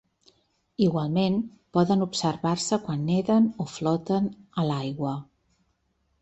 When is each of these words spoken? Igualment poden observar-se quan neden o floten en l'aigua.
Igualment 0.85 1.35
poden 1.77 2.05
observar-se 2.05 2.79
quan 2.87 3.05
neden 3.11 3.51
o 3.65 3.69
floten 3.75 4.31
en 4.31 4.67
l'aigua. 4.71 5.15